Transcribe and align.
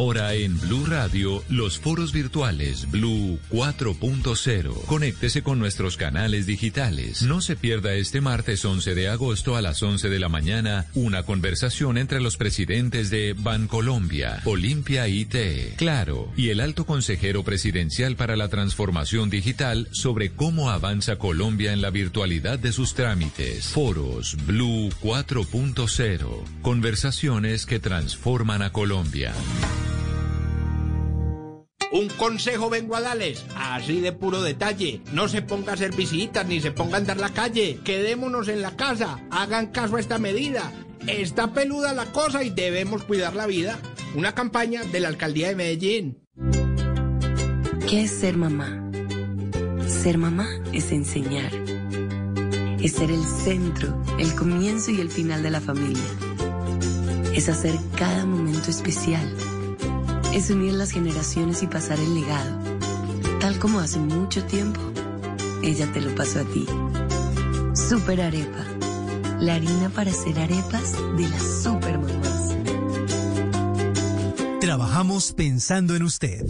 Ahora 0.00 0.32
en 0.32 0.58
Blue 0.58 0.86
Radio, 0.86 1.44
los 1.50 1.78
foros 1.78 2.14
virtuales 2.14 2.90
Blue 2.90 3.38
4.0. 3.50 4.86
Conéctese 4.86 5.42
con 5.42 5.58
nuestros 5.58 5.98
canales 5.98 6.46
digitales. 6.46 7.20
No 7.20 7.42
se 7.42 7.54
pierda 7.54 7.92
este 7.92 8.22
martes 8.22 8.64
11 8.64 8.94
de 8.94 9.08
agosto 9.08 9.56
a 9.56 9.60
las 9.60 9.82
11 9.82 10.08
de 10.08 10.18
la 10.18 10.30
mañana 10.30 10.86
una 10.94 11.24
conversación 11.24 11.98
entre 11.98 12.22
los 12.22 12.38
presidentes 12.38 13.10
de 13.10 13.34
Bancolombia, 13.36 14.40
Olimpia 14.46 15.06
IT, 15.06 15.76
Claro 15.76 16.32
y 16.34 16.48
el 16.48 16.60
alto 16.60 16.86
consejero 16.86 17.42
presidencial 17.42 18.16
para 18.16 18.36
la 18.36 18.48
transformación 18.48 19.28
digital 19.28 19.86
sobre 19.90 20.30
cómo 20.30 20.70
avanza 20.70 21.16
Colombia 21.16 21.74
en 21.74 21.82
la 21.82 21.90
virtualidad 21.90 22.58
de 22.58 22.72
sus 22.72 22.94
trámites. 22.94 23.66
Foros 23.66 24.38
Blue 24.46 24.88
4.0. 25.02 26.62
Conversaciones 26.62 27.66
que 27.66 27.80
transforman 27.80 28.62
a 28.62 28.72
Colombia. 28.72 29.34
Un 31.92 32.08
consejo 32.08 32.70
vengo 32.70 32.94
a 32.94 33.00
darles, 33.00 33.44
así 33.56 34.00
de 34.00 34.12
puro 34.12 34.42
detalle. 34.42 35.02
No 35.12 35.26
se 35.26 35.42
ponga 35.42 35.72
a 35.72 35.74
hacer 35.74 35.92
visitas 35.94 36.46
ni 36.46 36.60
se 36.60 36.70
ponga 36.70 36.94
a 36.94 36.98
andar 36.98 37.16
la 37.16 37.30
calle. 37.30 37.80
Quedémonos 37.84 38.46
en 38.46 38.62
la 38.62 38.76
casa. 38.76 39.18
Hagan 39.30 39.66
caso 39.68 39.96
a 39.96 40.00
esta 40.00 40.18
medida. 40.18 40.72
Está 41.08 41.52
peluda 41.52 41.92
la 41.92 42.06
cosa 42.06 42.44
y 42.44 42.50
debemos 42.50 43.02
cuidar 43.02 43.34
la 43.34 43.46
vida. 43.48 43.80
Una 44.14 44.34
campaña 44.36 44.84
de 44.84 45.00
la 45.00 45.08
alcaldía 45.08 45.48
de 45.48 45.56
Medellín. 45.56 46.22
¿Qué 47.88 48.04
es 48.04 48.12
ser 48.12 48.36
mamá? 48.36 48.88
Ser 49.88 50.16
mamá 50.16 50.48
es 50.72 50.92
enseñar. 50.92 51.52
Es 52.80 52.92
ser 52.92 53.10
el 53.10 53.24
centro, 53.24 54.00
el 54.18 54.32
comienzo 54.36 54.92
y 54.92 55.00
el 55.00 55.10
final 55.10 55.42
de 55.42 55.50
la 55.50 55.60
familia. 55.60 56.04
Es 57.34 57.48
hacer 57.48 57.74
cada 57.96 58.24
momento 58.26 58.70
especial 58.70 59.28
es 60.32 60.50
unir 60.50 60.74
las 60.74 60.90
generaciones 60.90 61.62
y 61.62 61.66
pasar 61.66 61.98
el 61.98 62.14
legado, 62.14 62.58
tal 63.40 63.58
como 63.58 63.80
hace 63.80 63.98
mucho 63.98 64.44
tiempo 64.44 64.80
ella 65.62 65.90
te 65.92 66.00
lo 66.00 66.14
pasó 66.14 66.40
a 66.40 66.44
ti. 66.44 66.66
Super 67.74 68.20
Arepa, 68.22 68.64
la 69.40 69.54
harina 69.54 69.90
para 69.90 70.10
hacer 70.10 70.38
arepas 70.38 70.92
de 71.16 71.28
las 71.28 71.62
super 71.62 71.98
mamás. 71.98 72.54
Trabajamos 74.60 75.32
pensando 75.32 75.96
en 75.96 76.02
usted. 76.02 76.44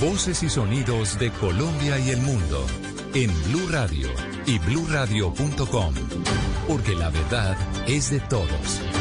Voces 0.00 0.42
y 0.42 0.50
sonidos 0.50 1.18
de 1.18 1.30
Colombia 1.30 1.98
y 1.98 2.10
el 2.10 2.20
mundo 2.20 2.66
en 3.14 3.30
Blue 3.44 3.68
Radio 3.70 4.08
y 4.46 4.58
bluradio.com, 4.58 5.94
porque 6.68 6.94
la 6.94 7.10
verdad 7.10 7.56
es 7.86 8.10
de 8.10 8.20
todos. 8.20 8.91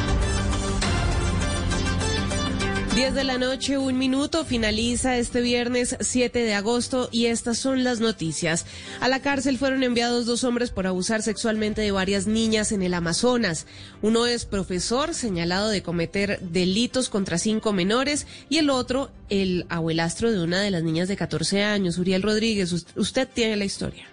10 2.96 3.14
de 3.14 3.24
la 3.24 3.38
noche, 3.38 3.78
un 3.78 3.98
minuto, 3.98 4.44
finaliza 4.44 5.16
este 5.16 5.40
viernes 5.40 5.96
7 6.02 6.40
de 6.40 6.54
agosto 6.54 7.08
y 7.10 7.28
estas 7.28 7.58
son 7.58 7.86
las 7.86 8.02
noticias. 8.02 8.66
A 9.00 9.08
la 9.08 9.22
cárcel 9.22 9.58
fueron 9.58 9.84
enviados 9.84 10.26
dos 10.26 10.44
hombres 10.44 10.72
por 10.72 10.88
abusar 10.88 11.22
sexualmente 11.22 11.80
de 11.80 11.92
varias 11.92 12.28
niñas 12.28 12.74
en 12.74 12.82
el 12.82 12.94
Amazonas. 12.94 13.66
Uno 14.02 14.26
es 14.26 14.44
profesor 14.44 15.14
señalado 15.14 15.70
de 15.70 15.84
cometer 15.84 16.42
delitos 16.42 17.08
contra 17.08 17.38
cinco 17.38 17.72
menores 17.72 18.28
y 18.50 18.58
el 18.58 18.70
otro 18.70 19.10
el 19.30 19.66
abuelastro 19.70 20.30
de 20.30 20.44
una 20.44 20.60
de 20.60 20.72
las 20.72 20.84
niñas 20.84 21.08
de 21.08 21.16
14 21.16 21.64
años, 21.64 21.98
Uriel 21.98 22.22
Rodríguez. 22.22 22.74
Usted 22.98 23.28
tiene 23.34 23.56
la 23.56 23.64
historia. 23.64 24.11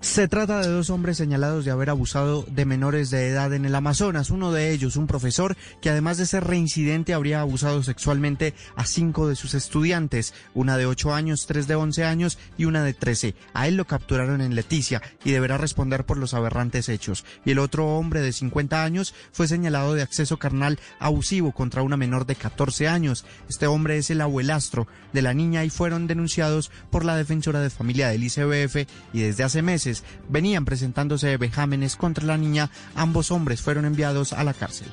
Se 0.00 0.28
trata 0.28 0.60
de 0.60 0.68
dos 0.68 0.90
hombres 0.90 1.16
señalados 1.16 1.64
de 1.64 1.72
haber 1.72 1.90
abusado 1.90 2.44
de 2.48 2.64
menores 2.64 3.10
de 3.10 3.26
edad 3.26 3.52
en 3.52 3.64
el 3.64 3.74
Amazonas. 3.74 4.30
Uno 4.30 4.52
de 4.52 4.70
ellos, 4.70 4.94
un 4.94 5.08
profesor 5.08 5.56
que 5.82 5.90
además 5.90 6.18
de 6.18 6.26
ser 6.26 6.44
reincidente 6.44 7.14
habría 7.14 7.40
abusado 7.40 7.82
sexualmente 7.82 8.54
a 8.76 8.86
cinco 8.86 9.28
de 9.28 9.34
sus 9.34 9.54
estudiantes, 9.54 10.34
una 10.54 10.76
de 10.76 10.86
ocho 10.86 11.14
años, 11.14 11.46
tres 11.46 11.66
de 11.66 11.74
once 11.74 12.04
años 12.04 12.38
y 12.56 12.66
una 12.66 12.84
de 12.84 12.94
trece. 12.94 13.34
A 13.54 13.66
él 13.66 13.76
lo 13.76 13.86
capturaron 13.86 14.40
en 14.40 14.54
Leticia 14.54 15.02
y 15.24 15.32
deberá 15.32 15.58
responder 15.58 16.06
por 16.06 16.16
los 16.16 16.32
aberrantes 16.32 16.88
hechos. 16.88 17.24
Y 17.44 17.50
el 17.50 17.58
otro 17.58 17.88
hombre 17.88 18.20
de 18.20 18.32
50 18.32 18.84
años 18.84 19.14
fue 19.32 19.48
señalado 19.48 19.94
de 19.94 20.02
acceso 20.02 20.38
carnal 20.38 20.78
abusivo 21.00 21.50
contra 21.50 21.82
una 21.82 21.96
menor 21.96 22.24
de 22.24 22.36
14 22.36 22.86
años. 22.86 23.24
Este 23.48 23.66
hombre 23.66 23.98
es 23.98 24.10
el 24.10 24.20
abuelastro 24.20 24.86
de 25.12 25.22
la 25.22 25.34
niña 25.34 25.64
y 25.64 25.70
fueron 25.70 26.06
denunciados 26.06 26.70
por 26.90 27.04
la 27.04 27.16
defensora 27.16 27.60
de 27.60 27.70
familia 27.70 28.10
del 28.10 28.22
ICBF 28.22 28.88
y 29.12 29.22
desde 29.22 29.42
hace 29.42 29.60
meses 29.60 29.87
venían 30.28 30.64
presentándose 30.64 31.36
vejámenes 31.36 31.96
contra 31.96 32.24
la 32.24 32.36
niña. 32.36 32.70
Ambos 32.94 33.30
hombres 33.30 33.60
fueron 33.60 33.84
enviados 33.84 34.32
a 34.32 34.44
la 34.44 34.54
cárcel. 34.54 34.88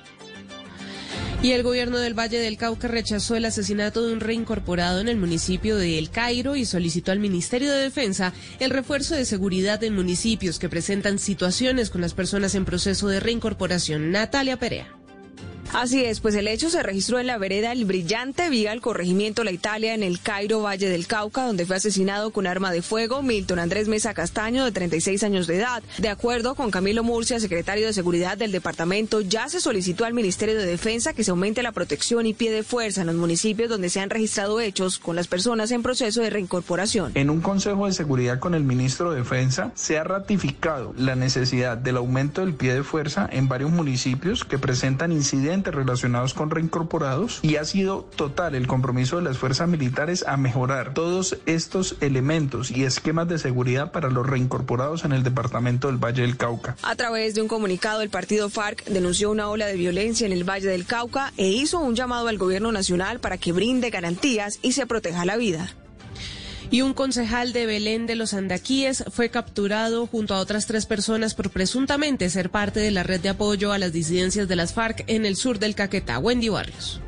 Y 1.41 1.51
el 1.51 1.61
gobierno 1.61 1.99
del 1.99 2.17
Valle 2.17 2.39
del 2.39 2.57
Cauca 2.57 2.87
rechazó 2.87 3.35
el 3.35 3.45
asesinato 3.45 4.05
de 4.05 4.13
un 4.13 4.19
reincorporado 4.19 4.99
en 4.99 5.07
el 5.07 5.17
municipio 5.17 5.77
de 5.77 5.99
El 5.99 6.09
Cairo 6.09 6.55
y 6.55 6.65
solicitó 6.65 7.11
al 7.11 7.19
Ministerio 7.19 7.71
de 7.71 7.81
Defensa 7.81 8.33
el 8.59 8.71
refuerzo 8.71 9.13
de 9.13 9.25
seguridad 9.25 9.83
en 9.83 9.93
municipios 9.93 10.57
que 10.57 10.69
presentan 10.69 11.19
situaciones 11.19 11.91
con 11.91 12.01
las 12.01 12.15
personas 12.15 12.55
en 12.55 12.65
proceso 12.65 13.07
de 13.07 13.19
reincorporación. 13.19 14.11
Natalia 14.11 14.57
Perea. 14.57 15.04
Así 15.73 16.05
es, 16.05 16.19
pues 16.19 16.35
el 16.35 16.47
hecho 16.47 16.69
se 16.69 16.83
registró 16.83 17.19
en 17.19 17.27
la 17.27 17.37
vereda 17.37 17.71
El 17.71 17.85
Brillante, 17.85 18.49
vía 18.49 18.71
el 18.71 18.81
corregimiento 18.81 19.43
La 19.43 19.51
Italia, 19.51 19.93
en 19.93 20.03
el 20.03 20.21
Cairo, 20.21 20.61
Valle 20.61 20.89
del 20.89 21.07
Cauca, 21.07 21.45
donde 21.45 21.65
fue 21.65 21.75
asesinado 21.75 22.31
con 22.31 22.47
arma 22.47 22.71
de 22.71 22.81
fuego 22.81 23.21
Milton 23.21 23.59
Andrés 23.59 23.87
Mesa 23.87 24.13
Castaño, 24.13 24.63
de 24.63 24.71
36 24.71 25.23
años 25.23 25.47
de 25.47 25.57
edad. 25.57 25.83
De 25.97 26.09
acuerdo 26.09 26.55
con 26.55 26.71
Camilo 26.71 27.03
Murcia, 27.03 27.39
secretario 27.39 27.87
de 27.87 27.93
Seguridad 27.93 28.37
del 28.37 28.51
departamento, 28.51 29.21
ya 29.21 29.49
se 29.49 29.59
solicitó 29.59 30.05
al 30.05 30.13
Ministerio 30.13 30.55
de 30.55 30.65
Defensa 30.65 31.13
que 31.13 31.23
se 31.23 31.31
aumente 31.31 31.63
la 31.63 31.71
protección 31.71 32.25
y 32.25 32.33
pie 32.33 32.51
de 32.51 32.63
fuerza 32.63 33.01
en 33.01 33.07
los 33.07 33.15
municipios 33.15 33.69
donde 33.69 33.89
se 33.89 33.99
han 33.99 34.09
registrado 34.09 34.59
hechos 34.59 34.99
con 34.99 35.15
las 35.15 35.27
personas 35.27 35.71
en 35.71 35.83
proceso 35.83 36.21
de 36.21 36.29
reincorporación. 36.29 37.11
En 37.15 37.29
un 37.29 37.41
Consejo 37.41 37.87
de 37.87 37.93
Seguridad 37.93 38.39
con 38.39 38.55
el 38.55 38.63
ministro 38.63 39.11
de 39.11 39.17
Defensa 39.17 39.71
se 39.75 39.97
ha 39.97 40.03
ratificado 40.03 40.93
la 40.97 41.15
necesidad 41.15 41.77
del 41.77 41.97
aumento 41.97 42.41
del 42.41 42.53
pie 42.53 42.73
de 42.73 42.83
fuerza 42.83 43.27
en 43.31 43.47
varios 43.47 43.71
municipios 43.71 44.43
que 44.43 44.57
presentan 44.57 45.11
incidentes 45.11 45.54
relacionados 45.63 46.33
con 46.33 46.49
reincorporados 46.49 47.39
y 47.41 47.55
ha 47.55 47.65
sido 47.65 48.01
total 48.15 48.55
el 48.55 48.67
compromiso 48.67 49.17
de 49.17 49.23
las 49.23 49.37
fuerzas 49.37 49.67
militares 49.69 50.25
a 50.27 50.37
mejorar 50.37 50.93
todos 50.93 51.37
estos 51.45 51.95
elementos 52.01 52.71
y 52.71 52.83
esquemas 52.83 53.27
de 53.27 53.39
seguridad 53.39 53.91
para 53.91 54.09
los 54.09 54.27
reincorporados 54.27 55.05
en 55.05 55.13
el 55.13 55.23
departamento 55.23 55.87
del 55.87 55.97
Valle 55.97 56.23
del 56.23 56.37
Cauca. 56.37 56.75
A 56.83 56.95
través 56.95 57.35
de 57.35 57.41
un 57.41 57.47
comunicado, 57.47 58.01
el 58.01 58.09
partido 58.09 58.49
FARC 58.49 58.83
denunció 58.85 59.31
una 59.31 59.49
ola 59.49 59.67
de 59.67 59.75
violencia 59.75 60.25
en 60.25 60.33
el 60.33 60.47
Valle 60.47 60.67
del 60.67 60.85
Cauca 60.85 61.31
e 61.37 61.47
hizo 61.47 61.79
un 61.79 61.95
llamado 61.95 62.27
al 62.27 62.37
gobierno 62.37 62.71
nacional 62.71 63.19
para 63.19 63.37
que 63.37 63.51
brinde 63.51 63.89
garantías 63.89 64.59
y 64.61 64.73
se 64.73 64.85
proteja 64.85 65.25
la 65.25 65.37
vida 65.37 65.73
y 66.71 66.81
un 66.81 66.93
concejal 66.93 67.53
de 67.53 67.65
Belén 67.65 68.07
de 68.07 68.15
los 68.15 68.33
Andaquíes 68.33 69.03
fue 69.11 69.29
capturado 69.29 70.07
junto 70.07 70.33
a 70.33 70.39
otras 70.39 70.65
tres 70.65 70.85
personas 70.85 71.35
por 71.35 71.49
presuntamente 71.49 72.29
ser 72.29 72.49
parte 72.49 72.79
de 72.79 72.91
la 72.91 73.03
red 73.03 73.21
de 73.21 73.29
apoyo 73.29 73.71
a 73.71 73.77
las 73.77 73.93
disidencias 73.93 74.47
de 74.47 74.55
las 74.55 74.73
FARC 74.73 75.03
en 75.07 75.25
el 75.25 75.35
sur 75.35 75.59
del 75.59 75.75
Caquetá. 75.75 76.19
Wendy 76.19 76.49
Barrios. 76.49 77.01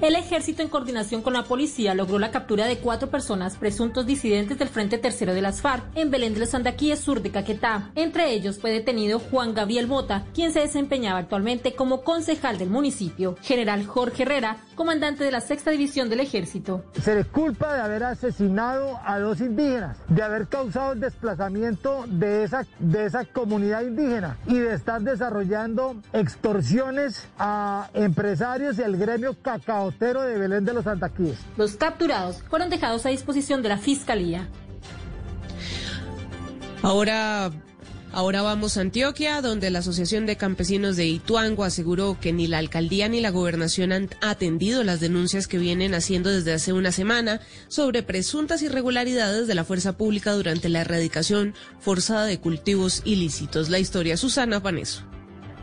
El 0.00 0.16
ejército, 0.16 0.62
en 0.62 0.70
coordinación 0.70 1.20
con 1.20 1.34
la 1.34 1.44
policía, 1.44 1.94
logró 1.94 2.18
la 2.18 2.30
captura 2.30 2.64
de 2.64 2.78
cuatro 2.78 3.10
personas 3.10 3.58
presuntos 3.58 4.06
disidentes 4.06 4.58
del 4.58 4.68
Frente 4.68 4.96
Tercero 4.96 5.34
de 5.34 5.42
las 5.42 5.60
FARC 5.60 5.84
en 5.94 6.10
Belén 6.10 6.32
de 6.32 6.40
los 6.40 6.54
Andaquíes, 6.54 7.00
sur 7.00 7.20
de 7.20 7.30
Caquetá. 7.30 7.90
Entre 7.94 8.32
ellos 8.32 8.58
fue 8.58 8.70
detenido 8.70 9.18
Juan 9.18 9.52
Gabriel 9.52 9.88
Mota, 9.88 10.24
quien 10.32 10.54
se 10.54 10.60
desempeñaba 10.60 11.18
actualmente 11.18 11.74
como 11.74 12.00
concejal 12.00 12.56
del 12.56 12.70
municipio. 12.70 13.36
General 13.42 13.84
Jorge 13.84 14.22
Herrera, 14.22 14.56
comandante 14.74 15.22
de 15.22 15.32
la 15.32 15.42
sexta 15.42 15.70
división 15.70 16.08
del 16.08 16.20
ejército. 16.20 16.82
Se 17.02 17.14
le 17.14 17.24
culpa 17.24 17.74
de 17.74 17.82
haber 17.82 18.02
asesinado 18.04 18.98
a 19.04 19.18
dos 19.18 19.42
indígenas, 19.42 19.98
de 20.08 20.22
haber 20.22 20.48
causado 20.48 20.92
el 20.92 21.00
desplazamiento 21.00 22.06
de 22.06 22.44
esa, 22.44 22.66
de 22.78 23.04
esa 23.04 23.26
comunidad 23.26 23.82
indígena 23.82 24.38
y 24.46 24.58
de 24.60 24.72
estar 24.72 25.02
desarrollando 25.02 25.96
extorsiones 26.14 27.28
a 27.38 27.90
empresarios 27.92 28.78
y 28.78 28.82
al 28.82 28.96
gremio 28.96 29.36
cacao 29.42 29.89
de 29.98 30.38
Belén 30.38 30.64
de 30.64 30.74
los. 30.74 30.84
Los 31.56 31.76
capturados 31.76 32.42
fueron 32.48 32.70
dejados 32.70 33.06
a 33.06 33.10
disposición 33.10 33.62
de 33.62 33.68
la 33.68 33.78
Fiscalía. 33.78 34.48
Ahora 36.82 37.50
Ahora 38.12 38.42
vamos 38.42 38.76
a 38.76 38.80
Antioquia, 38.80 39.40
donde 39.40 39.70
la 39.70 39.78
Asociación 39.78 40.26
de 40.26 40.34
Campesinos 40.34 40.96
de 40.96 41.06
Ituango 41.06 41.62
aseguró 41.62 42.18
que 42.20 42.32
ni 42.32 42.48
la 42.48 42.58
alcaldía 42.58 43.08
ni 43.08 43.20
la 43.20 43.30
gobernación 43.30 43.92
han 43.92 44.08
atendido 44.20 44.82
las 44.82 44.98
denuncias 44.98 45.46
que 45.46 45.58
vienen 45.58 45.94
haciendo 45.94 46.28
desde 46.28 46.52
hace 46.52 46.72
una 46.72 46.90
semana 46.90 47.40
sobre 47.68 48.02
presuntas 48.02 48.62
irregularidades 48.62 49.46
de 49.46 49.54
la 49.54 49.64
fuerza 49.64 49.96
pública 49.96 50.32
durante 50.32 50.68
la 50.68 50.80
erradicación 50.80 51.54
forzada 51.78 52.24
de 52.24 52.40
cultivos 52.40 53.02
ilícitos. 53.04 53.68
La 53.68 53.78
historia 53.78 54.16
Susana 54.16 54.60
Paneso. 54.60 55.09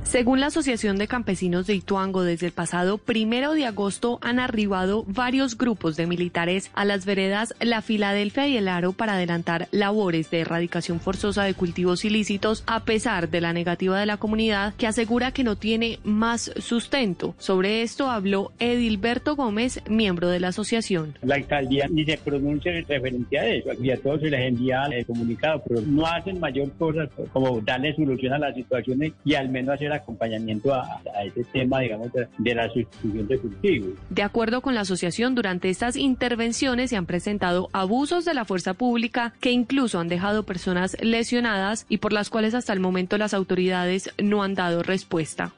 Según 0.07 0.39
la 0.39 0.45
Asociación 0.47 0.97
de 0.97 1.09
Campesinos 1.09 1.67
de 1.67 1.75
Ituango, 1.75 2.23
desde 2.23 2.45
el 2.45 2.53
pasado 2.53 2.97
primero 2.97 3.51
de 3.51 3.65
agosto 3.65 4.19
han 4.21 4.39
arribado 4.39 5.03
varios 5.05 5.57
grupos 5.57 5.97
de 5.97 6.07
militares 6.07 6.71
a 6.75 6.85
las 6.85 7.05
veredas 7.05 7.53
La 7.59 7.81
Filadelfia 7.81 8.47
y 8.47 8.55
el 8.55 8.69
Aro 8.69 8.93
para 8.93 9.15
adelantar 9.15 9.67
labores 9.71 10.31
de 10.31 10.39
erradicación 10.39 11.01
forzosa 11.01 11.43
de 11.43 11.55
cultivos 11.55 12.05
ilícitos, 12.05 12.63
a 12.67 12.85
pesar 12.85 13.27
de 13.27 13.41
la 13.41 13.51
negativa 13.51 13.99
de 13.99 14.05
la 14.05 14.15
comunidad 14.15 14.73
que 14.75 14.87
asegura 14.87 15.33
que 15.33 15.43
no 15.43 15.57
tiene 15.57 15.99
más 16.05 16.53
sustento. 16.55 17.35
Sobre 17.37 17.81
esto 17.81 18.09
habló 18.09 18.53
Edilberto 18.59 19.35
Gómez, 19.35 19.81
miembro 19.89 20.29
de 20.29 20.39
la 20.39 20.47
asociación. 20.47 21.15
La 21.21 21.35
alcaldía 21.35 21.85
ni 21.89 22.05
se 22.05 22.17
pronuncia 22.17 22.71
en 22.71 22.87
referencia 22.87 23.41
a 23.41 23.47
eso, 23.47 23.69
y 23.83 23.91
a 23.91 23.97
todos 23.97 24.21
se 24.21 24.29
les 24.29 24.47
envía 24.47 24.83
el 24.89 25.05
comunicado, 25.05 25.61
pero 25.67 25.81
no 25.81 26.05
hacen 26.05 26.39
mayor 26.39 26.71
cosa 26.77 27.09
como 27.33 27.59
darle 27.59 27.93
solución 27.93 28.31
a 28.31 28.39
las 28.39 28.55
situaciones 28.55 29.11
y 29.25 29.35
al 29.35 29.49
menos 29.49 29.75
hacer 29.75 29.96
acompañamiento 29.97 30.73
a, 30.73 31.01
ese 31.23 31.43
tema, 31.45 31.79
digamos, 31.79 32.09
de, 32.37 32.55
la 32.55 32.69
sustitución 32.71 33.27
de 33.27 33.39
cultivos. 33.39 33.89
De 34.09 34.23
acuerdo 34.23 34.61
con 34.61 34.75
la 34.75 34.81
asociación, 34.81 35.35
durante 35.35 35.69
estas 35.69 35.95
intervenciones 35.95 36.89
se 36.89 36.97
han 36.97 37.05
presentado 37.05 37.69
abusos 37.73 38.25
de 38.25 38.33
la 38.33 38.45
fuerza 38.45 38.73
pública 38.73 39.33
que 39.39 39.51
incluso 39.51 39.99
han 39.99 40.07
dejado 40.07 40.43
personas 40.43 40.97
lesionadas 41.01 41.85
y 41.89 41.97
por 41.97 42.13
las 42.13 42.29
cuales 42.29 42.53
hasta 42.53 42.73
el 42.73 42.79
momento 42.79 43.17
las 43.17 43.33
autoridades 43.33 44.11
no 44.21 44.43
han 44.43 44.55
dado 44.55 44.83
respuesta. 44.83 45.53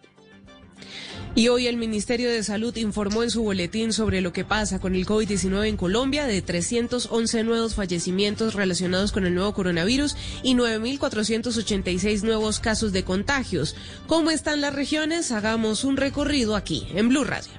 Y 1.39 1.47
hoy 1.47 1.67
el 1.67 1.77
Ministerio 1.77 2.29
de 2.29 2.43
Salud 2.43 2.75
informó 2.75 3.23
en 3.23 3.31
su 3.31 3.43
boletín 3.43 3.93
sobre 3.93 4.19
lo 4.19 4.33
que 4.33 4.43
pasa 4.43 4.79
con 4.79 4.93
el 4.93 5.05
COVID-19 5.05 5.69
en 5.69 5.77
Colombia, 5.77 6.27
de 6.27 6.41
311 6.41 7.45
nuevos 7.45 7.75
fallecimientos 7.75 8.55
relacionados 8.55 9.13
con 9.13 9.25
el 9.25 9.33
nuevo 9.33 9.53
coronavirus 9.53 10.17
y 10.43 10.53
9.486 10.55 12.23
nuevos 12.23 12.59
casos 12.59 12.91
de 12.91 13.05
contagios. 13.05 13.77
¿Cómo 14.05 14.31
están 14.31 14.59
las 14.59 14.75
regiones? 14.75 15.31
Hagamos 15.31 15.85
un 15.85 15.95
recorrido 15.95 16.57
aquí 16.57 16.85
en 16.93 17.07
Blue 17.07 17.23
Radio. 17.23 17.53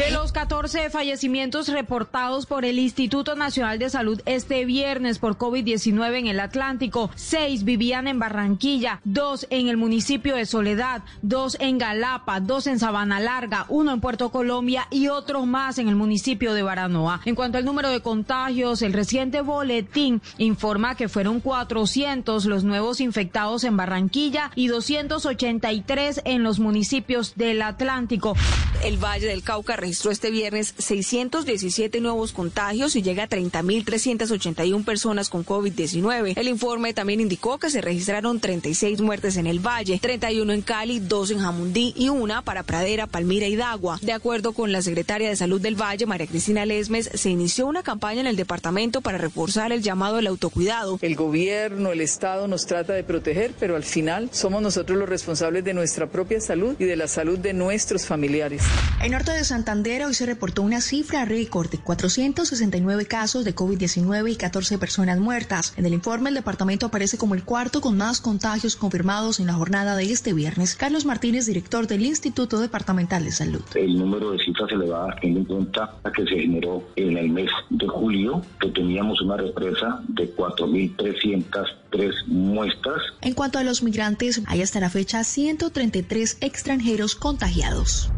De 0.00 0.10
los 0.12 0.32
14 0.32 0.88
fallecimientos 0.88 1.68
reportados 1.68 2.46
por 2.46 2.64
el 2.64 2.78
Instituto 2.78 3.36
Nacional 3.36 3.78
de 3.78 3.90
Salud 3.90 4.22
este 4.24 4.64
viernes 4.64 5.18
por 5.18 5.36
COVID-19 5.36 6.14
en 6.20 6.26
el 6.26 6.40
Atlántico, 6.40 7.10
seis 7.16 7.64
vivían 7.64 8.08
en 8.08 8.18
Barranquilla, 8.18 9.02
dos 9.04 9.46
en 9.50 9.68
el 9.68 9.76
municipio 9.76 10.36
de 10.36 10.46
Soledad, 10.46 11.02
dos 11.20 11.58
en 11.60 11.76
Galapa, 11.76 12.40
dos 12.40 12.66
en 12.66 12.78
Sabana 12.78 13.20
Larga, 13.20 13.66
uno 13.68 13.92
en 13.92 14.00
Puerto 14.00 14.30
Colombia 14.30 14.88
y 14.90 15.08
otro 15.08 15.44
más 15.44 15.76
en 15.76 15.86
el 15.86 15.96
municipio 15.96 16.54
de 16.54 16.62
Baranoa. 16.62 17.20
En 17.26 17.34
cuanto 17.34 17.58
al 17.58 17.66
número 17.66 17.90
de 17.90 18.00
contagios, 18.00 18.80
el 18.80 18.94
reciente 18.94 19.42
boletín 19.42 20.22
informa 20.38 20.94
que 20.94 21.10
fueron 21.10 21.40
400 21.40 22.46
los 22.46 22.64
nuevos 22.64 23.02
infectados 23.02 23.64
en 23.64 23.76
Barranquilla 23.76 24.50
y 24.54 24.68
283 24.68 26.22
en 26.24 26.42
los 26.42 26.58
municipios 26.58 27.34
del 27.36 27.60
Atlántico. 27.60 28.34
El 28.82 28.96
Valle 28.96 29.26
del 29.26 29.42
Cauca 29.42 29.76
registró 29.90 30.12
este 30.12 30.30
viernes 30.30 30.72
617 30.78 32.00
nuevos 32.00 32.30
contagios 32.30 32.94
y 32.94 33.02
llega 33.02 33.24
a 33.24 33.28
30.381 33.28 34.84
personas 34.84 35.28
con 35.28 35.44
COVID-19. 35.44 36.34
El 36.36 36.46
informe 36.46 36.94
también 36.94 37.20
indicó 37.20 37.58
que 37.58 37.70
se 37.70 37.80
registraron 37.80 38.38
36 38.38 39.00
muertes 39.00 39.36
en 39.36 39.48
el 39.48 39.58
Valle, 39.58 39.98
31 40.00 40.52
en 40.52 40.62
Cali, 40.62 41.00
2 41.00 41.32
en 41.32 41.38
Jamundí 41.40 41.92
y 41.96 42.08
una 42.08 42.42
para 42.42 42.62
Pradera, 42.62 43.08
Palmira 43.08 43.48
y 43.48 43.56
Dagua. 43.56 43.98
De 44.00 44.12
acuerdo 44.12 44.52
con 44.52 44.70
la 44.70 44.80
secretaria 44.80 45.28
de 45.28 45.34
Salud 45.34 45.60
del 45.60 45.74
Valle, 45.74 46.06
María 46.06 46.28
Cristina 46.28 46.64
Lesmes, 46.64 47.10
se 47.12 47.30
inició 47.30 47.66
una 47.66 47.82
campaña 47.82 48.20
en 48.20 48.28
el 48.28 48.36
departamento 48.36 49.00
para 49.00 49.18
reforzar 49.18 49.72
el 49.72 49.82
llamado 49.82 50.18
al 50.18 50.28
autocuidado. 50.28 51.00
El 51.02 51.16
gobierno, 51.16 51.90
el 51.90 52.00
Estado 52.00 52.46
nos 52.46 52.64
trata 52.64 52.92
de 52.92 53.02
proteger, 53.02 53.54
pero 53.58 53.74
al 53.74 53.82
final 53.82 54.28
somos 54.30 54.62
nosotros 54.62 54.96
los 54.96 55.08
responsables 55.08 55.64
de 55.64 55.74
nuestra 55.74 56.06
propia 56.06 56.40
salud 56.40 56.76
y 56.78 56.84
de 56.84 56.94
la 56.94 57.08
salud 57.08 57.40
de 57.40 57.54
nuestros 57.54 58.06
familiares. 58.06 58.62
En 59.02 59.10
norte 59.10 59.32
de 59.32 59.44
Santander, 59.70 60.04
hoy 60.04 60.14
se 60.14 60.26
reportó 60.26 60.62
una 60.62 60.80
cifra 60.80 61.24
récord 61.24 61.70
de 61.70 61.78
469 61.78 63.06
casos 63.06 63.44
de 63.44 63.54
COVID-19 63.54 64.32
y 64.32 64.34
14 64.34 64.78
personas 64.78 65.20
muertas. 65.20 65.74
En 65.76 65.86
el 65.86 65.94
informe, 65.94 66.30
el 66.30 66.34
departamento 66.34 66.86
aparece 66.86 67.18
como 67.18 67.36
el 67.36 67.44
cuarto 67.44 67.80
con 67.80 67.96
más 67.96 68.20
contagios 68.20 68.74
confirmados 68.74 69.38
en 69.38 69.46
la 69.46 69.52
jornada 69.52 69.94
de 69.94 70.10
este 70.10 70.32
viernes. 70.32 70.74
Carlos 70.74 71.04
Martínez, 71.04 71.46
director 71.46 71.86
del 71.86 72.02
Instituto 72.04 72.58
Departamental 72.58 73.22
de 73.22 73.30
Salud. 73.30 73.62
El 73.76 73.96
número 73.96 74.32
de 74.32 74.40
cifras 74.40 74.72
elevadas, 74.72 75.14
teniendo 75.20 75.40
en 75.40 75.66
cuenta 75.66 75.94
que 76.16 76.24
se 76.24 76.40
generó 76.40 76.82
en 76.96 77.16
el 77.16 77.28
mes 77.28 77.50
de 77.68 77.86
julio, 77.86 78.42
que 78.60 78.70
teníamos 78.70 79.22
una 79.22 79.36
represa 79.36 80.02
de 80.08 80.34
4.303 80.34 82.26
muestras. 82.26 83.02
En 83.20 83.34
cuanto 83.34 83.60
a 83.60 83.62
los 83.62 83.84
migrantes, 83.84 84.42
hay 84.48 84.62
hasta 84.62 84.80
la 84.80 84.90
fecha 84.90 85.22
133 85.22 86.38
extranjeros 86.40 87.14
contagiados. 87.14 88.10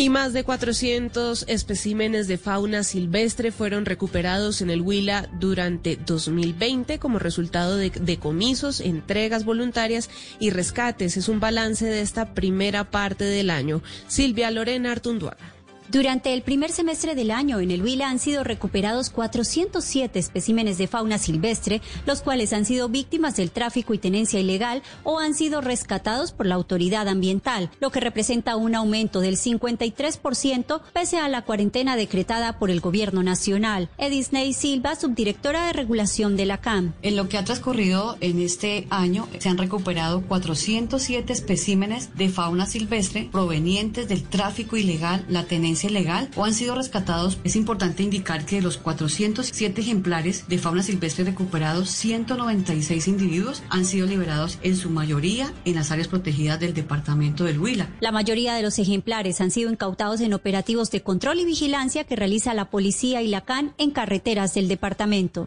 Y 0.00 0.10
más 0.10 0.32
de 0.32 0.44
400 0.44 1.44
especímenes 1.48 2.28
de 2.28 2.38
fauna 2.38 2.84
silvestre 2.84 3.50
fueron 3.50 3.84
recuperados 3.84 4.62
en 4.62 4.70
el 4.70 4.80
Huila 4.80 5.28
durante 5.40 5.96
2020 5.96 7.00
como 7.00 7.18
resultado 7.18 7.76
de 7.76 7.90
decomisos, 7.90 8.78
entregas 8.78 9.44
voluntarias 9.44 10.08
y 10.38 10.50
rescates. 10.50 11.16
Es 11.16 11.28
un 11.28 11.40
balance 11.40 11.84
de 11.84 12.00
esta 12.00 12.32
primera 12.32 12.92
parte 12.92 13.24
del 13.24 13.50
año. 13.50 13.82
Silvia 14.06 14.52
Lorena 14.52 14.92
Artunduaga. 14.92 15.57
Durante 15.90 16.34
el 16.34 16.42
primer 16.42 16.70
semestre 16.70 17.14
del 17.14 17.30
año 17.30 17.60
en 17.60 17.70
el 17.70 17.82
Huila 17.82 18.10
han 18.10 18.18
sido 18.18 18.44
recuperados 18.44 19.08
407 19.08 20.18
especímenes 20.18 20.76
de 20.76 20.86
fauna 20.86 21.16
silvestre, 21.16 21.80
los 22.04 22.20
cuales 22.20 22.52
han 22.52 22.66
sido 22.66 22.90
víctimas 22.90 23.36
del 23.36 23.50
tráfico 23.50 23.94
y 23.94 23.98
tenencia 23.98 24.38
ilegal 24.38 24.82
o 25.02 25.18
han 25.18 25.32
sido 25.32 25.62
rescatados 25.62 26.32
por 26.32 26.44
la 26.44 26.56
autoridad 26.56 27.08
ambiental, 27.08 27.70
lo 27.80 27.90
que 27.90 28.00
representa 28.00 28.56
un 28.56 28.74
aumento 28.74 29.20
del 29.20 29.38
53% 29.38 30.82
pese 30.92 31.16
a 31.16 31.28
la 31.30 31.40
cuarentena 31.40 31.96
decretada 31.96 32.58
por 32.58 32.70
el 32.70 32.80
gobierno 32.80 33.22
nacional. 33.22 33.88
Edisney 33.96 34.52
Silva, 34.52 34.94
subdirectora 34.94 35.68
de 35.68 35.72
regulación 35.72 36.36
de 36.36 36.44
la 36.44 36.60
CAM. 36.60 36.92
En 37.00 37.16
lo 37.16 37.30
que 37.30 37.38
ha 37.38 37.44
transcurrido 37.44 38.18
en 38.20 38.42
este 38.42 38.86
año 38.90 39.26
se 39.38 39.48
han 39.48 39.56
recuperado 39.56 40.20
407 40.20 41.32
especímenes 41.32 42.14
de 42.14 42.28
fauna 42.28 42.66
silvestre 42.66 43.30
provenientes 43.32 44.06
del 44.06 44.22
tráfico 44.24 44.76
ilegal, 44.76 45.24
la 45.30 45.44
tenencia 45.44 45.77
legal 45.84 46.28
o 46.34 46.44
han 46.44 46.54
sido 46.54 46.74
rescatados, 46.74 47.38
es 47.44 47.54
importante 47.54 48.02
indicar 48.02 48.44
que 48.44 48.56
de 48.56 48.62
los 48.62 48.76
407 48.78 49.80
ejemplares 49.80 50.48
de 50.48 50.58
fauna 50.58 50.82
silvestre 50.82 51.24
recuperados, 51.24 51.90
196 51.90 53.06
individuos 53.06 53.62
han 53.70 53.84
sido 53.84 54.06
liberados 54.06 54.58
en 54.62 54.76
su 54.76 54.90
mayoría 54.90 55.52
en 55.64 55.76
las 55.76 55.92
áreas 55.92 56.08
protegidas 56.08 56.58
del 56.58 56.74
departamento 56.74 57.44
del 57.44 57.60
Huila. 57.60 57.88
La 58.00 58.12
mayoría 58.12 58.54
de 58.54 58.62
los 58.62 58.78
ejemplares 58.78 59.40
han 59.40 59.50
sido 59.50 59.70
incautados 59.70 60.20
en 60.20 60.34
operativos 60.34 60.90
de 60.90 61.02
control 61.02 61.38
y 61.38 61.44
vigilancia 61.44 62.04
que 62.04 62.16
realiza 62.16 62.54
la 62.54 62.70
policía 62.70 63.22
y 63.22 63.28
la 63.28 63.42
CAN 63.42 63.74
en 63.78 63.90
carreteras 63.90 64.54
del 64.54 64.68
departamento. 64.68 65.46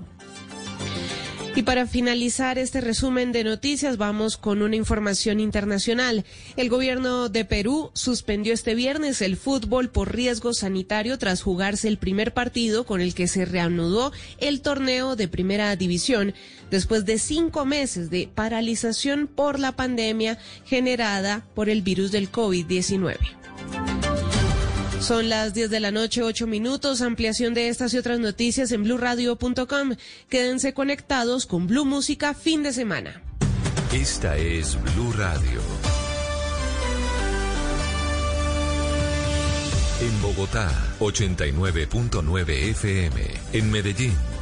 Y 1.53 1.63
para 1.63 1.86
finalizar 1.86 2.58
este 2.58 2.79
resumen 2.79 3.34
de 3.34 3.43
noticias, 3.43 3.98
vamos 3.98 4.38
con 4.38 4.62
una 4.62 4.77
información 4.77 5.41
internacional. 5.41 6.24
El 6.55 6.70
gobierno 6.70 7.27
de 7.27 7.43
Perú 7.43 7.91
suspendió 7.93 8.53
este 8.53 8.74
viernes 8.74 9.22
el 9.22 9.36
fútbol 9.36 9.89
por 9.89 10.15
riesgo 10.15 10.53
sanitario 10.53 11.17
tras 11.17 11.41
jugarse 11.41 11.89
el 11.89 11.98
primer 11.98 12.34
partido 12.34 12.86
con 12.86 13.01
el 13.01 13.13
que 13.13 13.27
se 13.27 13.43
reanudó 13.43 14.13
el 14.38 14.62
torneo 14.62 15.17
de 15.17 15.27
primera 15.27 15.75
división 15.75 16.34
después 16.70 17.03
de 17.05 17.20
cinco 17.20 17.65
meses 17.65 18.10
de 18.10 18.29
paralización 18.34 19.27
por 19.27 19.60
la 19.60 19.74
pandemia 19.74 20.38
generada 20.65 21.46
por 21.53 21.70
el 21.70 21.81
virus 21.81 22.13
del 22.13 22.31
COVID-19. 22.31 23.40
Son 25.01 25.29
las 25.29 25.55
10 25.55 25.72
de 25.72 25.79
la 25.79 25.89
noche, 25.89 26.22
8 26.22 26.46
minutos. 26.46 27.01
Ampliación 27.01 27.55
de 27.55 27.70
estas 27.70 27.93
y 27.93 27.98
otras 27.98 28.20
noticias 28.20 28.72
en 28.72 28.84
blurradio.com. 28.84 29.96
Quédense 30.29 30.74
conectados 30.74 31.48
con 31.48 31.65
Blue 31.65 31.86
Música 31.86 32.36
fin 32.36 32.62
de 32.62 32.72
semana. 32.72 33.22
Esta 33.91 34.38
es 34.38 34.77
Blue 34.93 35.12
Radio. 35.13 35.60
En 40.01 40.22
Bogotá, 40.22 40.70
89.9 41.00 42.50
FM. 42.70 43.22
En 43.53 43.72
Medellín. 43.72 44.13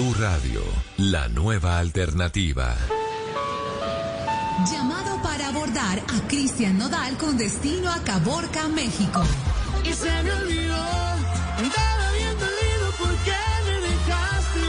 Blue 0.00 0.14
Radio, 0.14 0.62
la 0.96 1.28
nueva 1.28 1.78
alternativa. 1.78 2.74
Llamado 4.72 5.20
para 5.22 5.48
abordar 5.48 5.98
a 5.98 6.26
Cristian 6.26 6.78
Nodal 6.78 7.18
con 7.18 7.36
destino 7.36 7.90
a 7.90 8.02
Caborca, 8.02 8.66
México. 8.68 9.22
Y 9.84 9.92
se 9.92 10.22
me 10.22 10.32
olvidó, 10.32 10.82
andaba 11.58 12.12
bien 12.16 12.34
dolido 12.38 12.92
porque 12.98 13.36
me 13.66 13.76
dejaste. 13.88 14.60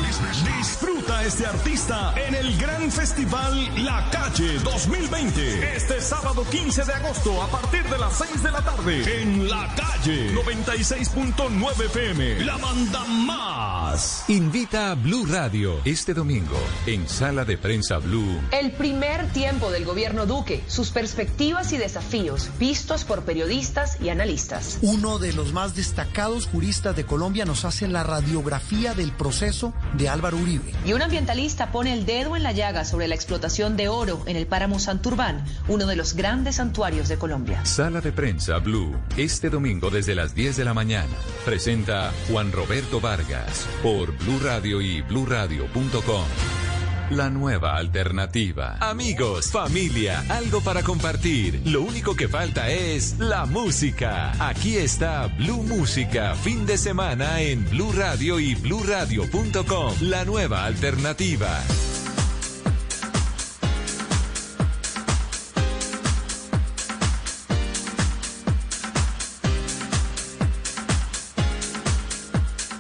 Disfruta 0.58 1.01
a 1.10 1.24
este 1.24 1.46
artista 1.46 2.14
en 2.16 2.36
el 2.36 2.58
gran 2.58 2.92
festival 2.92 3.86
La 3.86 4.08
Calle 4.12 4.60
2020. 4.60 5.76
Este 5.76 6.00
sábado 6.00 6.46
15 6.50 6.84
de 6.84 6.94
agosto 6.94 7.42
a 7.42 7.48
partir 7.48 7.84
de 7.86 7.98
las 7.98 8.18
6 8.18 8.44
de 8.44 8.52
la 8.52 8.62
tarde 8.62 9.22
en 9.22 9.50
La 9.50 9.74
Calle 9.76 10.34
96.9 10.36 11.86
FM. 11.86 12.46
La 12.46 12.58
manda 12.58 13.04
más. 13.06 14.26
Invita 14.28 14.92
a 14.92 14.96
Blue 14.96 15.26
Radio 15.26 15.80
este 15.86 16.14
domingo 16.14 16.58
en 16.86 17.08
Sala 17.08 17.46
de 17.46 17.58
Prensa 17.58 17.98
Blue. 17.98 18.40
El 18.52 18.72
primer 18.72 19.32
tiempo 19.32 19.72
del 19.72 19.86
gobierno 19.86 20.26
Duque, 20.26 20.64
sus 20.68 20.92
perspectivas 20.92 21.74
y 21.74 21.78
desafíos 21.78 22.50
vistos 22.60 23.06
por 23.06 23.24
periodistas 23.24 23.98
y 24.02 24.10
analistas. 24.10 24.78
Uno 24.82 25.20
de 25.20 25.34
los 25.34 25.54
más 25.54 25.76
destacados 25.76 26.48
juristas 26.48 26.96
de 26.96 27.06
Colombia 27.06 27.46
nos 27.46 27.66
hace 27.66 27.88
la 27.88 28.04
radiografía 28.04 28.94
del 28.94 29.12
proceso 29.12 29.74
de 29.98 30.10
Álvaro 30.10 30.38
Uribe. 30.38 30.72
Y 30.86 30.91
un 30.94 31.02
ambientalista 31.02 31.72
pone 31.72 31.94
el 31.94 32.06
dedo 32.06 32.36
en 32.36 32.44
la 32.44 32.52
llaga 32.52 32.86
sobre 32.86 33.08
la 33.08 33.16
explotación 33.16 33.78
de 33.78 33.88
oro 33.88 34.24
en 34.26 34.36
el 34.36 34.48
páramo 34.48 34.80
Santurbán, 34.80 35.46
uno 35.68 35.86
de 35.86 35.96
los 35.96 36.16
grandes 36.16 36.56
santuarios 36.56 37.08
de 37.08 37.18
Colombia. 37.18 37.66
Sala 37.66 38.02
de 38.02 38.12
Prensa 38.12 38.58
Blue, 38.58 38.96
este 39.18 39.50
domingo 39.50 39.90
desde 39.90 40.16
las 40.16 40.34
10 40.34 40.58
de 40.58 40.66
la 40.66 40.74
mañana. 40.74 41.14
Presenta 41.46 42.12
Juan 42.30 42.52
Roberto 42.52 43.00
Vargas 43.00 43.68
por 43.84 44.12
Blue 44.18 44.40
Radio 44.44 44.82
y 44.82 45.02
bluradio.com. 45.02 46.71
La 47.12 47.30
nueva 47.30 47.76
alternativa. 47.76 48.78
Amigos, 48.80 49.52
familia, 49.52 50.24
algo 50.30 50.62
para 50.62 50.82
compartir. 50.82 51.62
Lo 51.66 51.82
único 51.82 52.16
que 52.16 52.30
falta 52.30 52.70
es 52.70 53.20
la 53.20 53.46
música. 53.46 54.32
Aquí 54.40 54.78
está 54.78 55.28
Blue 55.28 55.62
Música, 55.62 56.36
fin 56.36 56.66
de 56.66 56.78
semana 56.78 57.42
en 57.42 57.70
Blue 57.70 57.92
Radio 57.92 58.40
y 58.40 58.56
bluradio.com. 58.56 59.94
La 60.00 60.24
nueva 60.24 60.64
alternativa. 60.64 61.62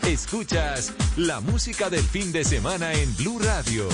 Escuchas 0.08 0.94
la 1.18 1.42
música 1.42 1.90
del 1.90 2.04
fin 2.04 2.32
de 2.32 2.46
semana 2.46 2.94
en 2.94 3.14
Blue 3.18 3.40
Radio. 3.40 3.90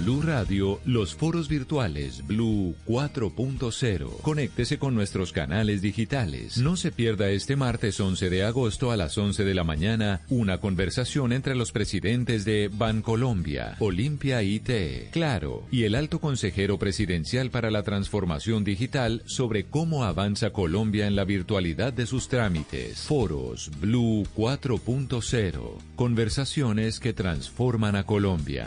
Blue 0.00 0.22
Radio, 0.22 0.80
los 0.86 1.14
foros 1.14 1.48
virtuales 1.48 2.26
Blue 2.26 2.74
4.0. 2.86 4.22
Conéctese 4.22 4.78
con 4.78 4.94
nuestros 4.94 5.30
canales 5.32 5.82
digitales. 5.82 6.56
No 6.56 6.76
se 6.76 6.90
pierda 6.90 7.28
este 7.28 7.54
martes 7.54 8.00
11 8.00 8.30
de 8.30 8.44
agosto 8.44 8.90
a 8.90 8.96
las 8.96 9.18
11 9.18 9.44
de 9.44 9.54
la 9.54 9.62
mañana 9.62 10.22
una 10.30 10.58
conversación 10.58 11.32
entre 11.34 11.54
los 11.54 11.70
presidentes 11.70 12.46
de 12.46 12.70
Bancolombia, 12.72 13.76
Olimpia 13.78 14.42
IT, 14.42 15.10
Claro 15.10 15.64
y 15.70 15.84
el 15.84 15.94
alto 15.94 16.18
consejero 16.18 16.78
presidencial 16.78 17.50
para 17.50 17.70
la 17.70 17.82
transformación 17.82 18.64
digital 18.64 19.22
sobre 19.26 19.64
cómo 19.64 20.04
avanza 20.04 20.50
Colombia 20.50 21.06
en 21.08 21.14
la 21.14 21.24
virtualidad 21.24 21.92
de 21.92 22.06
sus 22.06 22.28
trámites. 22.28 23.00
Foros 23.00 23.70
Blue 23.80 24.24
4.0. 24.34 25.78
Conversaciones 25.94 27.00
que 27.00 27.12
transforman 27.12 27.96
a 27.96 28.04
Colombia. 28.04 28.66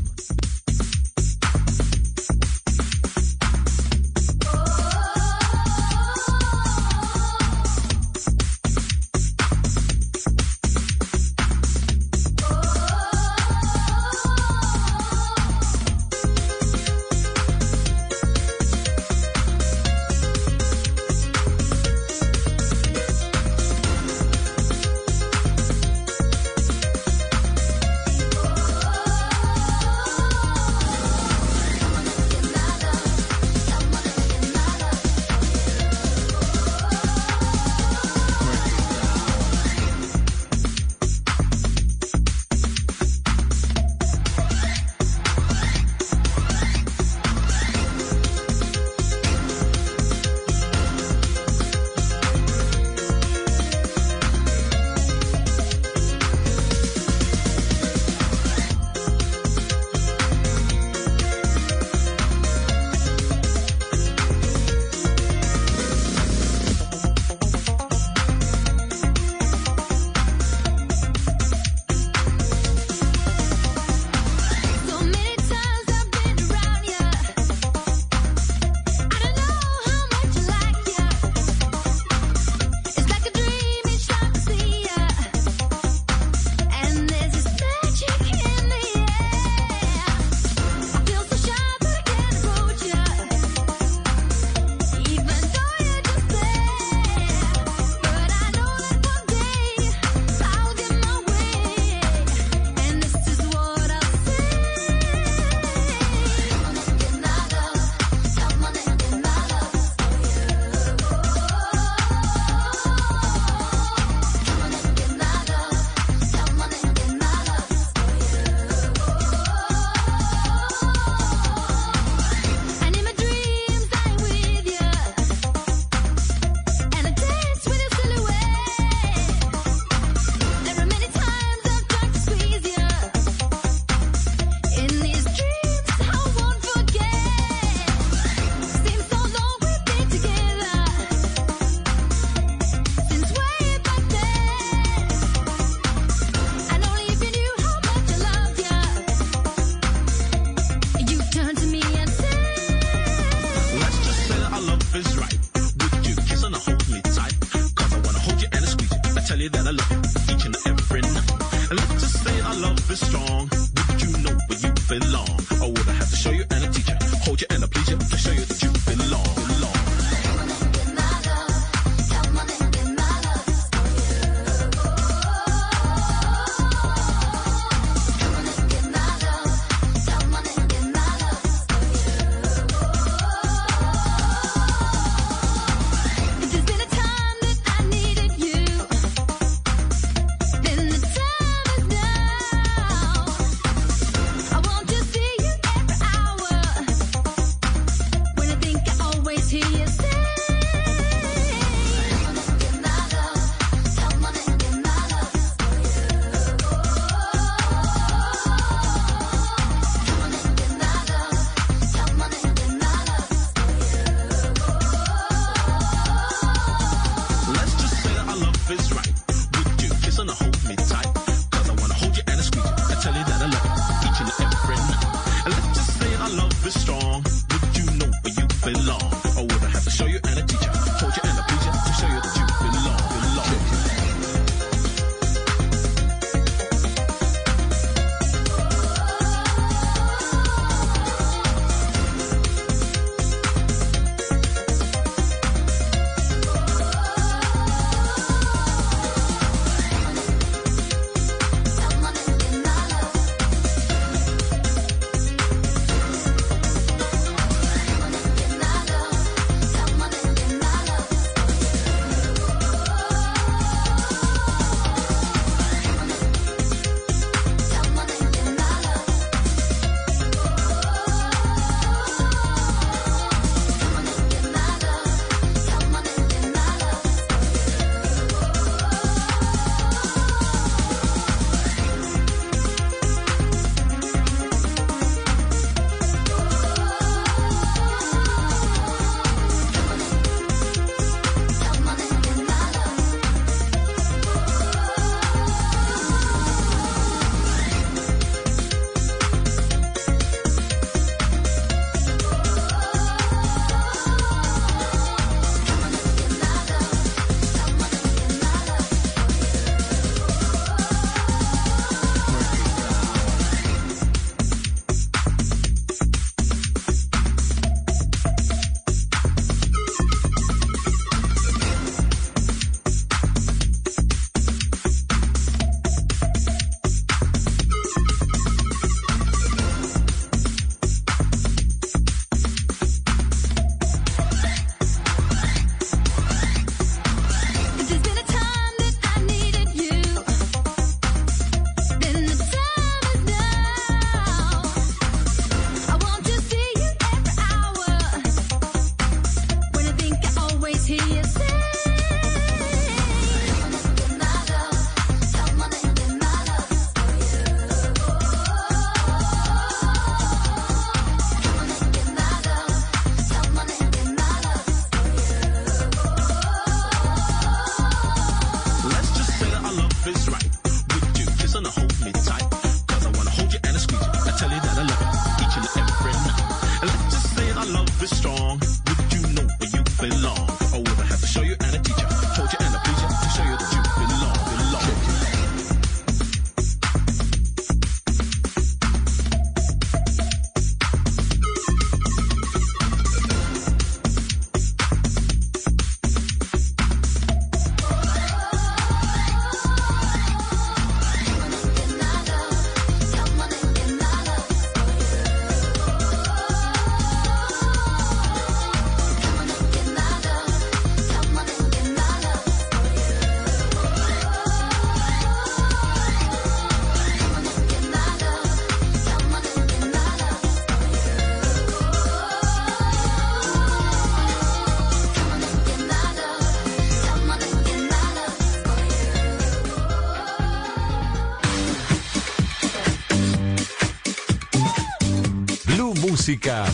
strong. 162.95 163.60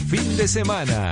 Fin 0.10 0.38
de 0.38 0.48
semana. 0.48 1.12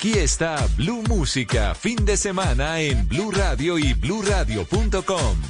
Aquí 0.00 0.18
está 0.18 0.66
Blue 0.78 1.02
Música, 1.10 1.74
fin 1.74 2.06
de 2.06 2.16
semana 2.16 2.80
en 2.80 3.06
Blue 3.06 3.30
Radio 3.30 3.78
y 3.78 3.92
bluradio.com. 3.92 5.49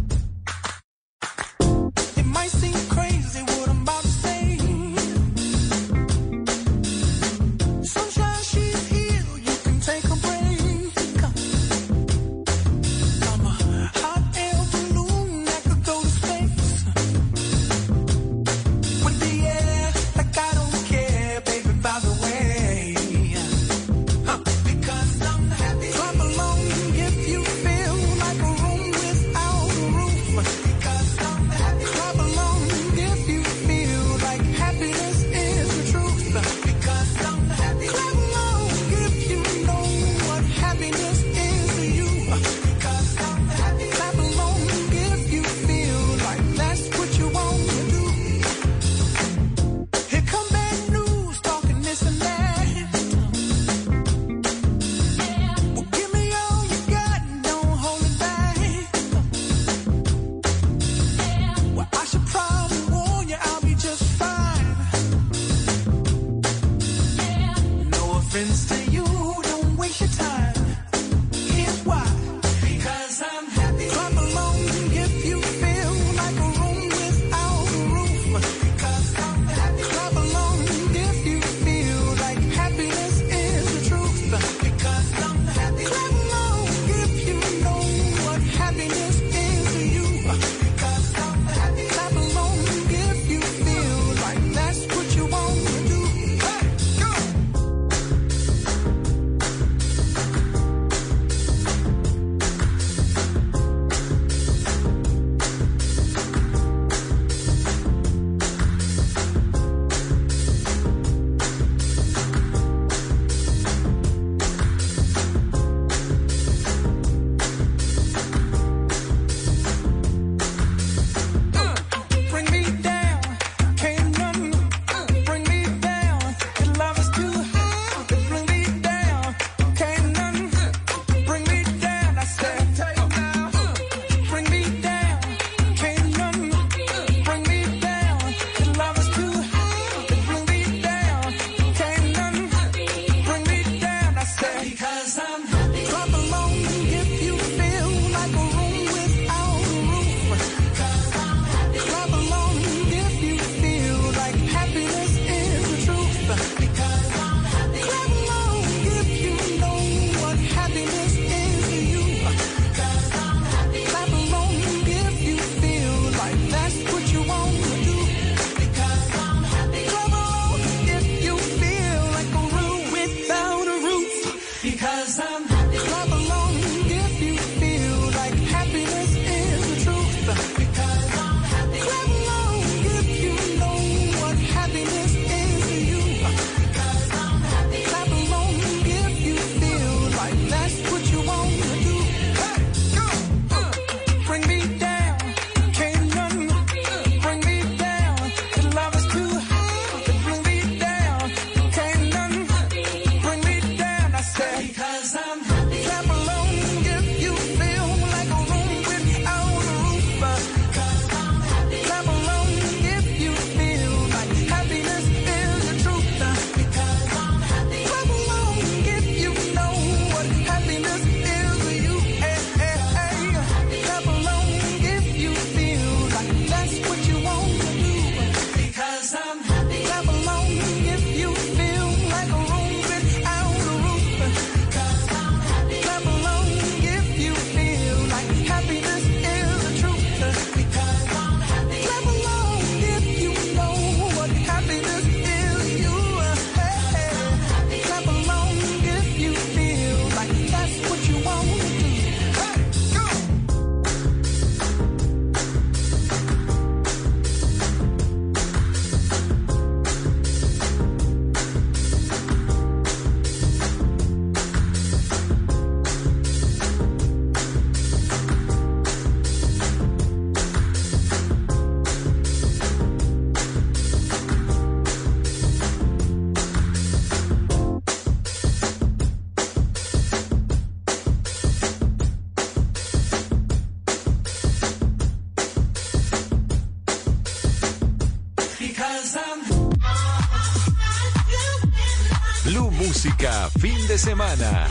semana. 294.11 294.70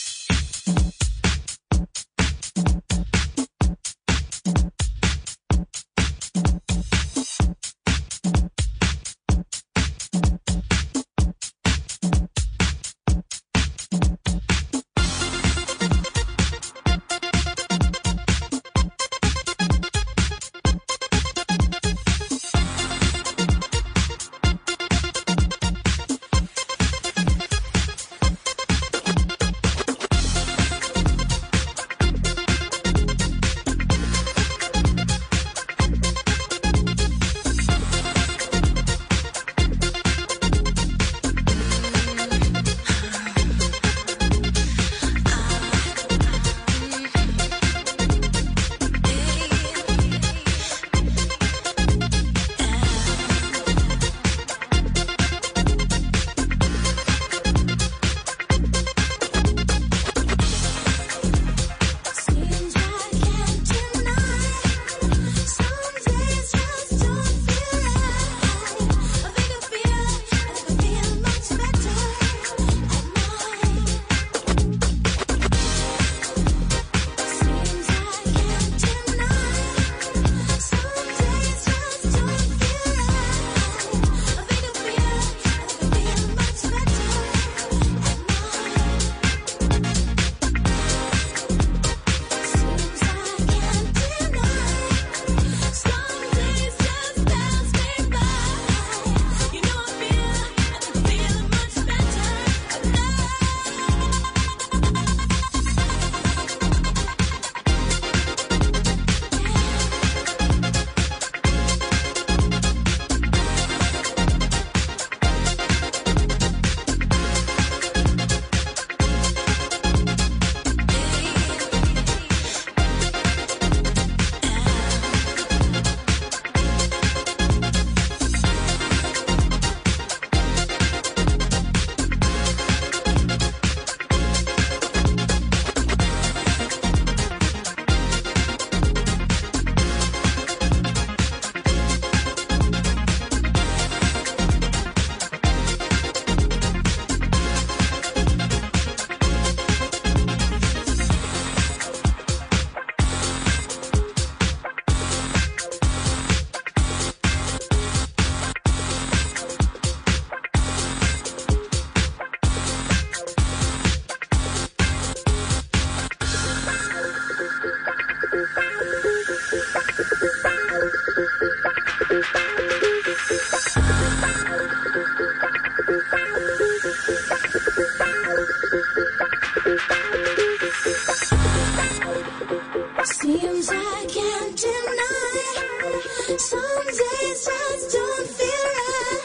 I 183.81 184.05
can't 184.07 184.57
deny. 184.57 186.37
Some 186.37 186.85
days 186.85 187.45
just 187.45 187.91
don't 187.93 188.27
feel 188.37 188.67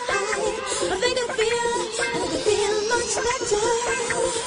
right. 0.08 0.56
I 0.92 0.96
think 1.02 1.18
I 1.18 1.26
feel, 1.38 1.72
I 2.04 2.38
feel 2.46 2.76
much 2.92 3.14
better. 3.26 4.45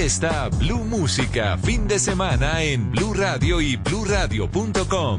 Está 0.00 0.48
Blue 0.48 0.82
Música, 0.82 1.58
fin 1.58 1.86
de 1.86 1.98
semana 1.98 2.62
en 2.62 2.90
Blue 2.90 3.12
Radio 3.12 3.60
y 3.60 3.76
bluradio.com. 3.76 5.18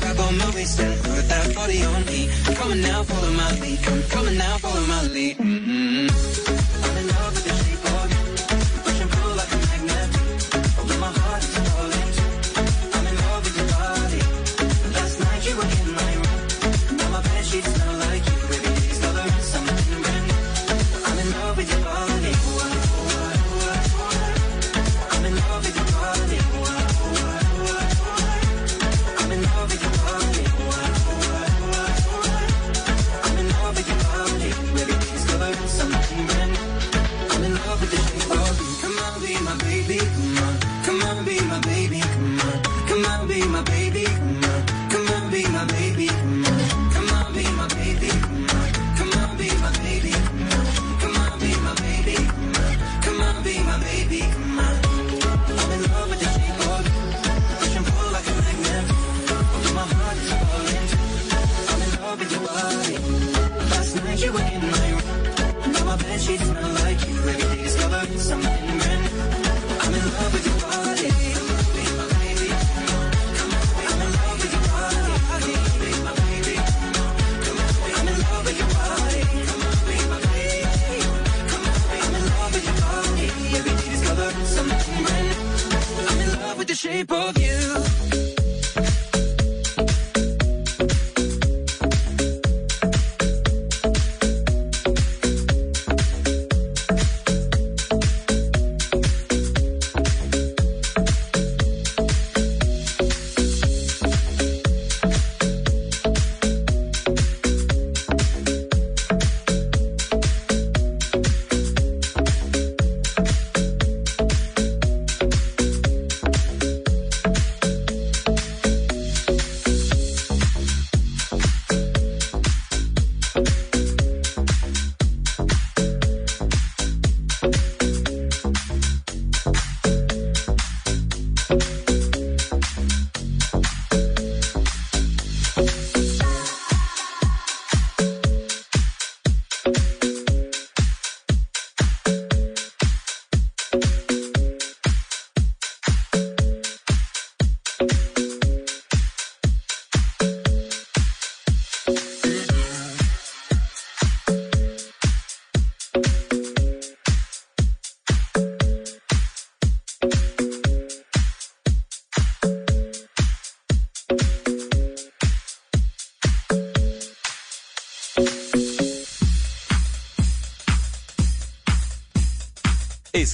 Grab 0.00 0.18
on 0.20 0.38
my 0.38 0.50
waist 0.54 0.80
and 0.80 0.94
put 1.02 1.28
that 1.28 1.54
body 1.54 1.84
on 1.84 2.04
me. 2.06 2.30
I'm 2.46 2.54
coming 2.54 2.80
now, 2.80 3.02
follow 3.02 3.32
my 3.32 3.50
lead. 3.60 3.78
I'm 3.86 4.02
coming 4.14 4.36
now, 4.38 4.58
follow 4.58 4.86
my 4.86 5.02
lead. 5.14 5.38
Mm 5.38 5.58
-hmm. 5.64 6.08
I'm 6.84 6.96
in 7.00 7.06
love 7.14 7.32
with 7.34 7.44
the 7.48 7.54
shape 7.64 7.91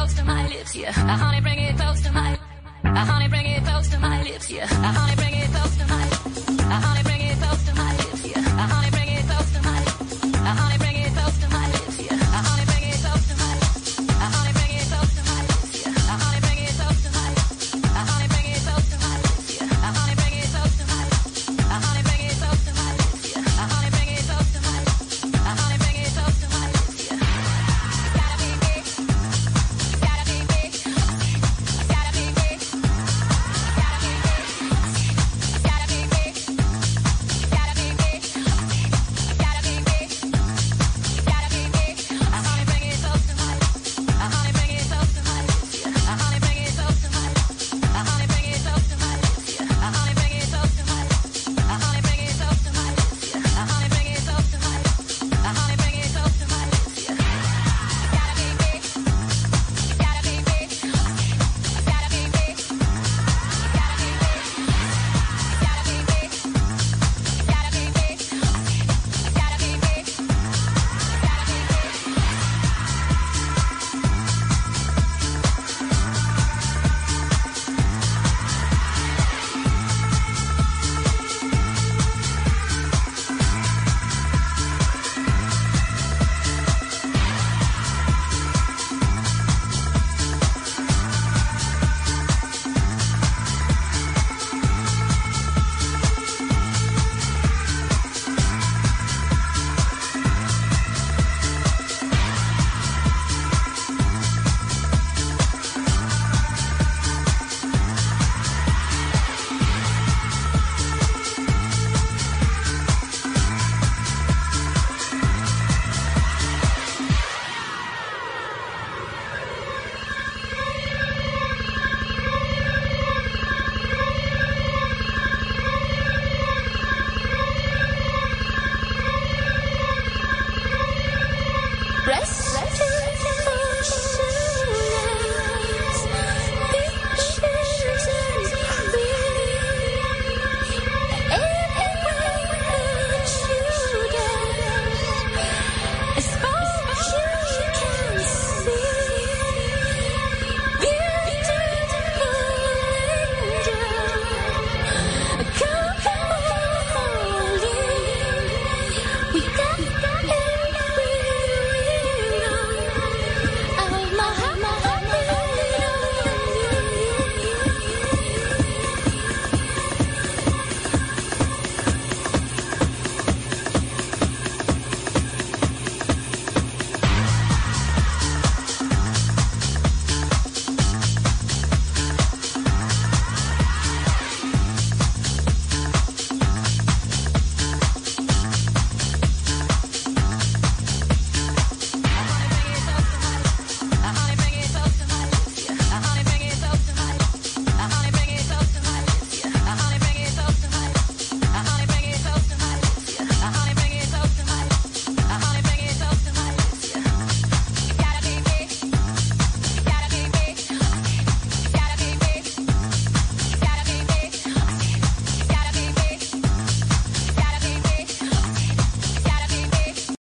close 0.00 0.14
to 0.14 0.24
my 0.24 0.48
lips, 0.48 0.74
yeah. 0.74 0.92
I 0.96 1.16
honey, 1.22 1.40
bring 1.42 1.58
it 1.58 1.76
close 1.76 2.00
to 2.00 2.10
my. 2.12 2.38
I 2.84 3.04
honey, 3.04 3.28
bring 3.28 3.44
it 3.44 3.62
close 3.64 3.86
to 3.90 3.98
my 3.98 4.22
lips, 4.22 4.50
yeah. 4.50 4.66
I 4.70 4.92
honey, 4.98 5.16
bring 5.16 5.34
it 5.34 5.48
close 5.50 5.76
to 5.76 5.86
my. 5.92 6.74
I 6.74 6.80
honey. 6.80 7.09